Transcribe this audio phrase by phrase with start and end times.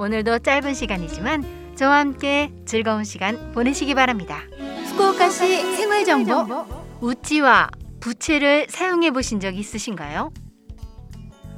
[0.00, 4.40] 오늘도 짧은 시간이지만 저와 함께 즐거운 시간 보내시기 바랍니다.
[4.86, 6.64] 후쿠오카시 생활 정보
[7.02, 7.68] 우찌와
[8.00, 10.32] 부채를 사용해 보신 적 있으신가요?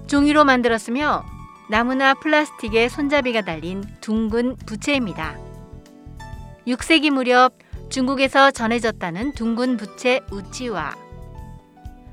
[0.09, 1.25] 종이로 만들었으며
[1.71, 5.39] 나무나 플라스틱에 손잡이가 달린 둥근 부채입니다.
[6.67, 7.57] 6세기 무렵
[7.91, 10.97] 중국에서 전해졌다는 둥근 부채 우찌와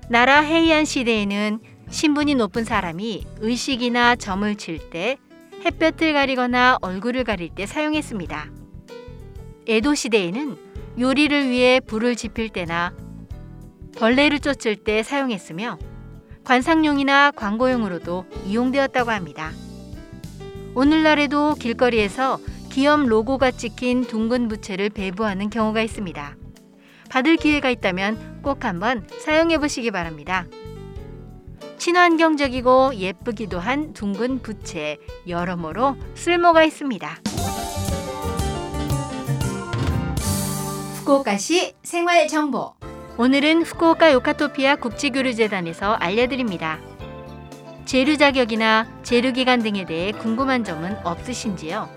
[0.09, 1.59] 나라 헤이안 시대에는
[1.89, 5.17] 신분이 높은 사람이 의식이나 점을 칠 때
[5.65, 8.49] 햇볕을 가리거나 얼굴을 가릴 때 사용했습니다.
[9.67, 10.57] 에도 시대에는
[10.99, 12.93] 요리를 위해 불을 지필 때나
[13.97, 15.77] 벌레를 쫓을 때 사용했으며
[16.43, 19.51] 관상용이나 광고용으로도 이용되었다고 합니다.
[20.75, 26.35] 오늘날에도 길거리에서 기업 로고가 찍힌 둥근 부채를 배부하는 경우가 있습니다.
[27.09, 30.45] 받을 기회가 있다면 꼭 한번 사용해 보시기 바랍니다.
[31.79, 37.19] 친환경적이고 예쁘기도 한 둥근 부채 여러모로 쓸모가 있습니다.
[40.99, 42.73] 후쿠오카시 생활 정보
[43.17, 46.79] 오늘은 후쿠오카 요카토피아 국제교류재단에서 알려드립니다.
[47.85, 51.89] 재류 자격이나 재류 기간 등에 대해 궁금한 점은 없으신지요?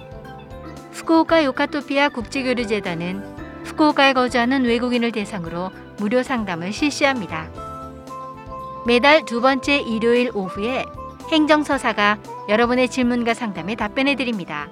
[0.93, 7.72] 후쿠오카 요카토피아 국제교류재단은 후쿠오카에 거주하는 외국인을 대상으로 무료 상담을 실시합니다.
[8.85, 10.87] 매달 두 번째 일요일 오후에
[11.31, 14.69] 행정서사가 여러분의 질문과 상담에 답변해 드립니다.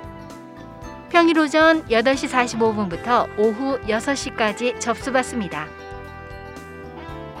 [1.10, 5.79] 평일 오전 8시 45분부터 오후 6시까지 접수받습니다.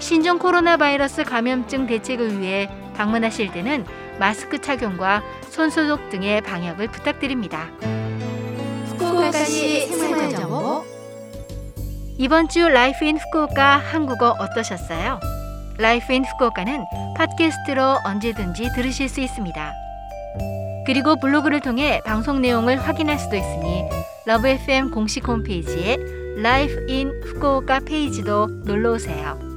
[0.00, 3.84] 신종 코로나 바이러스 감염증 대책을 위해 방문하실 때는
[4.18, 7.68] 마스크 착용과 손 소독 등의 방역을 부탁드립니다.
[8.86, 10.84] 후쿠오카시 생활정보
[12.18, 15.20] 이번 주 Life in 후쿠오카 한국어 어떠셨어요?
[15.78, 16.84] Life in 후쿠오카는
[17.16, 19.72] 팟캐스트로 언제든지 들으실 수 있습니다.
[20.86, 23.84] 그리고 블로그를 통해 방송 내용을 확인할 수도 있으니
[24.26, 25.96] LOVE FM 공식 홈페이지에
[26.36, 29.49] Life in 후쿠오카 페이지도 놀러 오세요.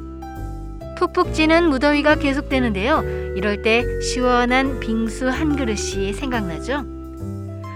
[1.03, 3.33] 푹푹 찌는 무더위가 계속되는데요.
[3.35, 6.85] 이럴 때 시원한 빙수 한 그릇이 생각나죠?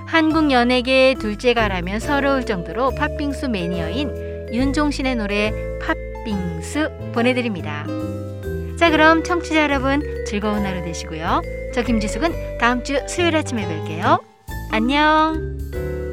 [0.05, 5.51] 한국 연예계의 둘째가라면 서러울 정도로 팥빙수 매니어인 윤종신의 노래
[5.81, 7.85] 팥빙수 보내드립니다.
[8.77, 11.41] 자 그럼 청취자 여러분 즐거운 하루 되시고요.
[11.73, 14.21] 저 김지숙은 다음 주 수요일 아침에 뵐게요.
[14.71, 16.06] 안녕.